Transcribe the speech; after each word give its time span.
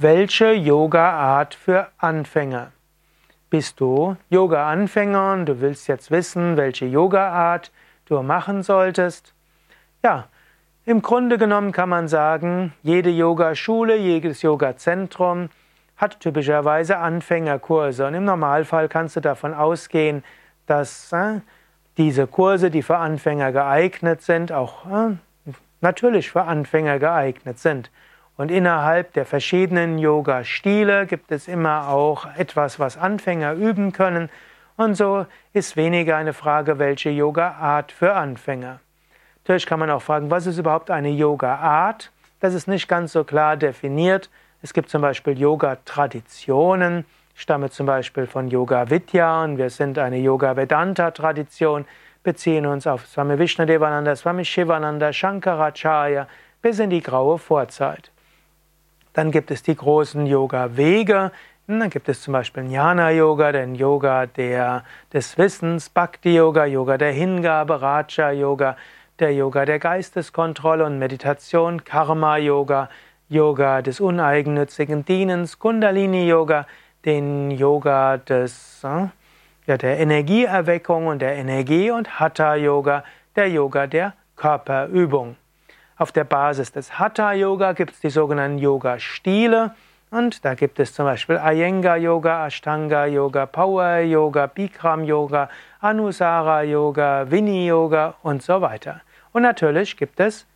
Welche 0.00 0.52
Yoga-Art 0.52 1.56
für 1.56 1.88
Anfänger? 1.98 2.70
Bist 3.50 3.80
du 3.80 4.16
Yoga-Anfänger 4.30 5.32
und 5.32 5.46
du 5.46 5.60
willst 5.60 5.88
jetzt 5.88 6.12
wissen, 6.12 6.56
welche 6.56 6.86
Yoga-Art 6.86 7.72
du 8.04 8.22
machen 8.22 8.62
solltest? 8.62 9.34
Ja, 10.04 10.28
im 10.84 11.02
Grunde 11.02 11.36
genommen 11.36 11.72
kann 11.72 11.88
man 11.88 12.06
sagen, 12.06 12.72
jede 12.84 13.10
Yogaschule, 13.10 13.96
jedes 13.96 14.42
Yoga-Zentrum 14.42 15.48
hat 15.96 16.20
typischerweise 16.20 16.98
Anfängerkurse. 16.98 18.06
Und 18.06 18.14
im 18.14 18.24
Normalfall 18.24 18.88
kannst 18.88 19.16
du 19.16 19.20
davon 19.20 19.52
ausgehen, 19.52 20.22
dass 20.66 21.12
äh, 21.12 21.40
diese 21.96 22.28
Kurse, 22.28 22.70
die 22.70 22.82
für 22.82 22.98
Anfänger 22.98 23.50
geeignet 23.50 24.22
sind, 24.22 24.52
auch 24.52 24.86
äh, 24.86 25.16
natürlich 25.80 26.30
für 26.30 26.44
Anfänger 26.44 27.00
geeignet 27.00 27.58
sind. 27.58 27.90
Und 28.38 28.52
innerhalb 28.52 29.14
der 29.14 29.26
verschiedenen 29.26 29.98
Yoga-Stile 29.98 31.06
gibt 31.06 31.32
es 31.32 31.48
immer 31.48 31.88
auch 31.88 32.24
etwas, 32.36 32.78
was 32.78 32.96
Anfänger 32.96 33.54
üben 33.54 33.90
können. 33.92 34.30
Und 34.76 34.94
so 34.94 35.26
ist 35.52 35.76
weniger 35.76 36.16
eine 36.16 36.32
Frage, 36.32 36.78
welche 36.78 37.10
Yoga-Art 37.10 37.90
für 37.90 38.14
Anfänger. 38.14 38.78
Natürlich 39.42 39.66
kann 39.66 39.80
man 39.80 39.90
auch 39.90 40.02
fragen, 40.02 40.30
was 40.30 40.46
ist 40.46 40.56
überhaupt 40.56 40.88
eine 40.88 41.10
Yoga-Art? 41.10 42.12
Das 42.38 42.54
ist 42.54 42.68
nicht 42.68 42.86
ganz 42.86 43.12
so 43.12 43.24
klar 43.24 43.56
definiert. 43.56 44.30
Es 44.62 44.72
gibt 44.72 44.88
zum 44.88 45.02
Beispiel 45.02 45.36
Yoga-Traditionen. 45.36 47.06
Ich 47.34 47.42
stamme 47.42 47.70
zum 47.70 47.86
Beispiel 47.86 48.28
von 48.28 48.46
Yoga 48.46 48.88
Vidya 48.88 49.42
und 49.42 49.58
wir 49.58 49.70
sind 49.70 49.98
eine 49.98 50.18
Yoga 50.18 50.54
Vedanta-Tradition, 50.54 51.86
beziehen 52.22 52.66
uns 52.66 52.86
auf 52.86 53.04
Swami 53.08 53.36
Vishnadevananda, 53.36 54.14
Swami 54.14 54.44
Shivananda, 54.44 55.12
Shankaracharya 55.12 56.28
bis 56.62 56.78
in 56.78 56.90
die 56.90 57.02
graue 57.02 57.38
Vorzeit. 57.38 58.12
Dann 59.18 59.32
gibt 59.32 59.50
es 59.50 59.64
die 59.64 59.74
großen 59.74 60.26
Yoga-Wege. 60.26 61.32
Dann 61.66 61.90
gibt 61.90 62.08
es 62.08 62.22
zum 62.22 62.34
Beispiel 62.34 62.62
Jnana-Yoga, 62.70 63.50
den 63.50 63.74
Yoga 63.74 64.26
der, 64.26 64.84
des 65.12 65.36
Wissens, 65.36 65.88
Bhakti-Yoga, 65.88 66.66
Yoga 66.66 66.98
der 66.98 67.10
Hingabe, 67.10 67.82
Raja-Yoga, 67.82 68.76
der 69.18 69.34
Yoga 69.34 69.64
der 69.64 69.80
Geisteskontrolle 69.80 70.84
und 70.84 71.00
Meditation, 71.00 71.82
Karma-Yoga, 71.82 72.90
Yoga 73.28 73.82
des 73.82 73.98
uneigennützigen 73.98 75.04
Dienens, 75.04 75.58
Kundalini-Yoga, 75.58 76.68
den 77.04 77.50
Yoga 77.50 78.18
des, 78.18 78.84
äh, 78.84 79.08
ja, 79.66 79.76
der 79.76 79.98
Energieerweckung 79.98 81.08
und 81.08 81.22
der 81.22 81.34
Energie 81.34 81.90
und 81.90 82.20
Hatha-Yoga, 82.20 83.02
der 83.34 83.48
Yoga 83.48 83.88
der 83.88 84.14
Körperübung. 84.36 85.34
Auf 85.98 86.12
der 86.12 86.22
Basis 86.22 86.70
des 86.70 86.96
Hatha 87.00 87.32
Yoga 87.32 87.72
gibt 87.72 87.90
es 87.90 87.98
die 87.98 88.10
sogenannten 88.10 88.58
Yoga 88.58 89.00
Stile 89.00 89.72
und 90.12 90.44
da 90.44 90.54
gibt 90.54 90.78
es 90.78 90.94
zum 90.94 91.06
Beispiel 91.06 91.40
Iyengar 91.44 91.96
Yoga, 91.96 92.46
Ashtanga 92.46 93.06
Yoga, 93.06 93.46
Power 93.46 93.98
Yoga, 93.98 94.46
Bikram 94.46 95.02
Yoga, 95.02 95.50
Anusara 95.80 96.62
Yoga, 96.62 97.28
Vini 97.28 97.66
Yoga 97.66 98.14
und 98.22 98.44
so 98.44 98.60
weiter. 98.60 99.00
Und 99.32 99.42
natürlich 99.42 99.96
gibt 99.96 100.20
es 100.20 100.46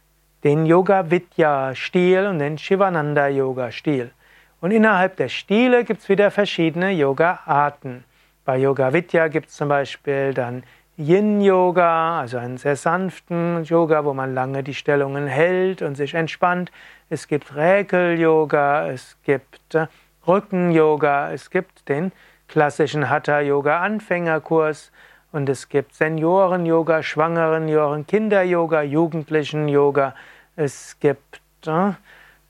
den 0.45 0.65
Yoga 0.65 1.11
Vidya 1.11 1.75
Stil 1.75 2.27
und 2.27 2.39
den 2.39 2.57
Shivananda 2.57 3.27
Yoga 3.27 3.73
Stil. 3.73 4.13
Und 4.61 4.71
innerhalb 4.71 5.17
der 5.17 5.29
Stile 5.29 5.83
gibt 5.83 6.03
es 6.03 6.09
wieder 6.09 6.31
verschiedene 6.31 6.93
Yoga 6.93 7.41
Arten. 7.47 8.05
Bei 8.45 8.59
Yoga 8.59 8.93
Vidya 8.93 9.27
gibt 9.27 9.49
es 9.49 9.57
zum 9.57 9.69
Beispiel 9.69 10.35
dann 10.35 10.63
Yin-Yoga, 10.99 12.21
also 12.21 12.37
einen 12.37 12.59
sehr 12.59 12.77
sanften 12.77 13.65
Yoga, 13.65 14.05
wo 14.05 14.13
man 14.13 14.35
lange 14.35 14.63
die 14.63 14.75
Stellungen 14.75 15.27
hält 15.27 15.81
und 15.81 15.95
sich 15.95 16.15
entspannt. 16.15 16.71
Es 17.09 17.29
gibt 17.29 17.57
Räkel-Yoga, 17.57 18.89
es 18.89 19.17
gibt 19.25 19.75
äh, 19.75 19.87
Rücken-Yoga, 20.27 21.33
es 21.33 21.51
gibt 21.51 21.89
den 21.89 22.13
klassischen 22.47 23.09
Hatha-Yoga-Anfängerkurs 23.09 24.93
und 25.33 25.49
es 25.49 25.71
gibt 25.71 25.95
Senioren-Yoga, 25.95 27.03
Schwangeren-Yoga, 27.03 28.03
Kinder-Yoga, 28.07 28.83
Jugendlichen-Yoga. 28.83 30.15
Es 30.57 30.99
gibt 31.01 31.41
äh, 31.67 31.93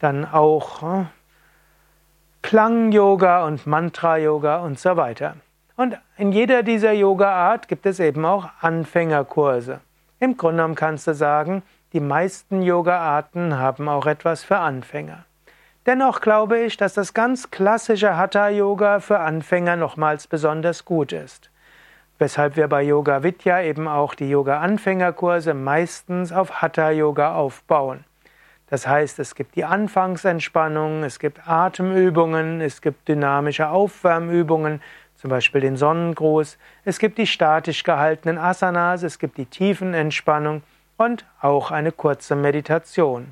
dann 0.01 0.25
auch 0.25 0.83
äh, 0.83 1.05
Klang-Yoga 2.43 3.47
und 3.47 3.69
Mantra-Yoga 3.69 4.59
und 4.59 4.81
so 4.81 4.97
weiter. 4.97 5.37
Und 5.77 5.97
in 6.23 6.31
jeder 6.31 6.63
dieser 6.63 6.93
Yoga-Art 6.93 7.67
gibt 7.67 7.85
es 7.85 7.99
eben 7.99 8.25
auch 8.25 8.49
Anfängerkurse. 8.61 9.81
Im 10.21 10.37
Grunde 10.37 10.59
genommen 10.59 10.77
kannst 10.77 11.09
du 11.09 11.15
sagen, 11.15 11.65
die 11.93 11.99
meisten 11.99 12.63
Yoga-Arten 12.63 13.59
haben 13.59 13.89
auch 13.89 14.07
etwas 14.07 14.45
für 14.45 14.59
Anfänger. 14.59 15.25
Dennoch 15.85 16.21
glaube 16.21 16.61
ich, 16.61 16.77
dass 16.77 16.95
das 16.95 17.13
ganz 17.13 17.51
klassische 17.51 18.17
Hatha-Yoga 18.17 19.01
für 19.01 19.19
Anfänger 19.19 19.75
nochmals 19.75 20.29
besonders 20.29 20.85
gut 20.85 21.11
ist. 21.11 21.51
Weshalb 22.21 22.55
wir 22.55 22.69
bei 22.69 22.85
Yoga 22.85 23.25
Vidya 23.25 23.61
eben 23.61 23.89
auch 23.89 24.15
die 24.15 24.31
Yoga-Anfängerkurse 24.31 25.55
meistens 25.55 26.31
auf 26.31 26.63
Hatha-Yoga 26.63 27.35
aufbauen. 27.35 28.05
Das 28.69 28.87
heißt, 28.87 29.19
es 29.19 29.35
gibt 29.35 29.57
die 29.57 29.65
Anfangsentspannung, 29.65 31.03
es 31.03 31.19
gibt 31.19 31.49
Atemübungen, 31.49 32.61
es 32.61 32.81
gibt 32.81 33.09
dynamische 33.09 33.71
Aufwärmübungen, 33.71 34.81
zum 35.23 35.31
Beispiel 35.31 35.61
den 35.61 35.77
Sonnengruß. 35.77 36.59
Es 36.85 36.99
gibt 36.99 37.17
die 37.17 37.29
statisch 37.29 37.85
gehaltenen 37.85 38.39
Asanas, 38.39 39.05
es 39.05 39.21
gibt 39.21 39.39
die 39.39 39.47
Tiefenentspannung 39.47 40.63
und 40.97 41.25
auch 41.41 41.71
eine 41.71 41.93
kurze 41.93 42.35
Meditation. 42.35 43.31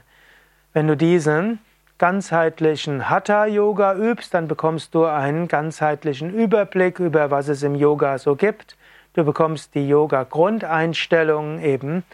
Wenn 0.73 0.87
du 0.87 0.97
diesen 0.97 1.59
ganzheitlichen 1.99 3.11
Hatha-Yoga 3.11 3.97
übst, 3.97 4.35
dann 4.35 4.47
bekommst 4.47 4.95
du 4.95 5.05
einen 5.05 5.49
ganzheitlichen 5.49 6.33
Überblick 6.33 7.01
über 7.01 7.33
was 7.33 7.49
es 7.49 7.65
im 7.65 7.75
Yoga 7.75 8.19
so 8.19 8.37
gibt. 8.37 8.77
Du 9.15 9.25
bekommst 9.25 9.75
die 9.75 9.89
Yoga-Grundeinstellungen 9.89 11.61
eben, 11.61 12.05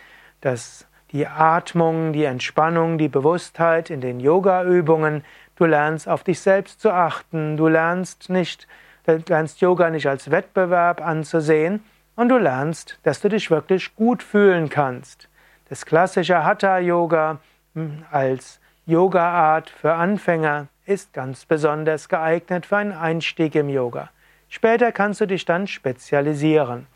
dass 0.40 0.86
die 1.12 1.26
Atmung, 1.26 2.14
die 2.14 2.24
Entspannung, 2.24 2.96
die 2.96 3.10
Bewusstheit 3.10 3.90
in 3.90 4.00
den 4.00 4.20
Yoga-Übungen. 4.20 5.22
Du 5.56 5.66
lernst 5.66 6.08
auf 6.08 6.24
dich 6.24 6.40
selbst 6.40 6.80
zu 6.80 6.90
achten. 6.90 7.58
Du 7.58 7.68
lernst 7.68 8.30
nicht 8.30 8.66
Du 9.06 9.22
lernst 9.28 9.60
Yoga 9.60 9.88
nicht 9.90 10.08
als 10.08 10.32
Wettbewerb 10.32 11.00
anzusehen 11.00 11.84
und 12.16 12.28
du 12.28 12.38
lernst, 12.38 12.98
dass 13.04 13.20
du 13.20 13.28
dich 13.28 13.52
wirklich 13.52 13.94
gut 13.94 14.20
fühlen 14.20 14.68
kannst. 14.68 15.28
Das 15.68 15.86
klassische 15.86 16.44
Hatha-Yoga 16.44 17.38
hm, 17.74 18.02
als 18.10 18.58
Yoga-Art 18.84 19.70
für 19.70 19.94
Anfänger 19.94 20.66
ist 20.86 21.12
ganz 21.12 21.44
besonders 21.44 22.08
geeignet 22.08 22.66
für 22.66 22.78
einen 22.78 22.92
Einstieg 22.92 23.54
im 23.54 23.68
Yoga. 23.68 24.10
Später 24.48 24.90
kannst 24.90 25.20
du 25.20 25.26
dich 25.26 25.44
dann 25.44 25.68
spezialisieren. 25.68 26.88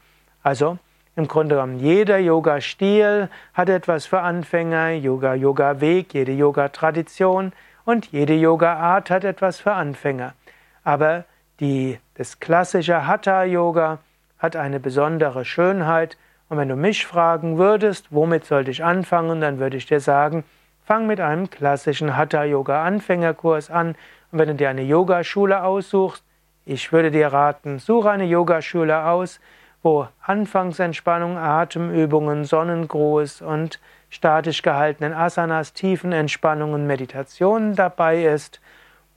Also 0.42 0.78
im 1.14 1.28
Grunde 1.28 1.56
genommen 1.56 1.78
jeder 1.78 2.18
Yoga-Stil 2.18 3.28
hat 3.54 3.68
etwas 3.68 4.06
für 4.06 4.20
Anfänger, 4.20 4.90
Yoga-Yoga-Weg, 4.90 6.14
jede 6.14 6.32
Yoga-Tradition 6.32 7.52
und 7.84 8.06
jede 8.10 8.34
Yoga-Art 8.34 9.10
hat 9.10 9.22
etwas 9.22 9.60
für 9.60 9.72
Anfänger. 9.72 10.34
Aber 10.82 11.24
die, 11.60 11.98
das 12.14 12.40
klassische 12.40 13.06
Hatha-Yoga 13.06 13.98
hat 14.38 14.56
eine 14.56 14.80
besondere 14.80 15.44
Schönheit. 15.44 16.16
Und 16.48 16.56
wenn 16.58 16.68
du 16.68 16.76
mich 16.76 17.06
fragen 17.06 17.58
würdest, 17.58 18.08
womit 18.10 18.44
sollte 18.44 18.70
ich 18.70 18.82
anfangen, 18.82 19.40
dann 19.40 19.58
würde 19.58 19.76
ich 19.76 19.86
dir 19.86 20.00
sagen, 20.00 20.44
fang 20.84 21.06
mit 21.06 21.20
einem 21.20 21.50
klassischen 21.50 22.16
Hatha-Yoga-Anfängerkurs 22.16 23.70
an. 23.70 23.94
Und 24.32 24.38
wenn 24.38 24.48
du 24.48 24.54
dir 24.54 24.70
eine 24.70 24.82
Yogaschule 24.82 25.62
aussuchst, 25.62 26.24
ich 26.64 26.92
würde 26.92 27.10
dir 27.10 27.28
raten, 27.28 27.78
suche 27.78 28.10
eine 28.10 28.24
Yogaschule 28.24 29.04
aus, 29.04 29.40
wo 29.82 30.08
Anfangsentspannung, 30.22 31.38
Atemübungen, 31.38 32.44
Sonnengruß 32.44 33.42
und 33.42 33.80
statisch 34.10 34.62
gehaltenen 34.62 35.14
Asanas, 35.14 35.72
Tiefenentspannungen, 35.72 36.86
Meditationen 36.86 37.76
dabei 37.76 38.24
ist 38.24 38.60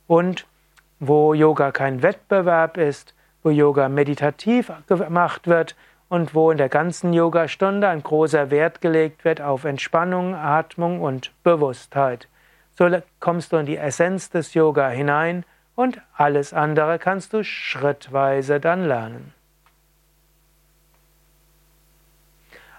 und 0.08 0.46
wo 1.08 1.34
Yoga 1.34 1.72
kein 1.72 2.04
Wettbewerb 2.04 2.78
ist, 2.78 3.14
wo 3.44 3.50
Yoga 3.50 3.90
meditativ 3.90 4.72
gemacht 4.88 5.48
wird 5.48 5.76
und 6.10 6.36
wo 6.36 6.52
in 6.52 6.58
der 6.58 6.70
ganzen 6.70 7.12
Yogastunde 7.12 7.88
ein 7.88 8.04
großer 8.04 8.52
Wert 8.52 8.82
gelegt 8.82 9.26
wird 9.26 9.42
auf 9.42 9.66
Entspannung, 9.66 10.36
Atmung 10.36 11.02
und 11.02 11.32
Bewusstheit. 11.44 12.28
So 12.72 12.88
kommst 13.20 13.52
du 13.52 13.58
in 13.58 13.66
die 13.66 13.78
Essenz 13.78 14.30
des 14.30 14.54
Yoga 14.54 14.90
hinein 14.90 15.44
und 15.76 16.00
alles 16.16 16.54
andere 16.54 17.00
kannst 17.00 17.34
du 17.34 17.44
schrittweise 17.44 18.60
dann 18.60 18.86
lernen. 18.86 19.34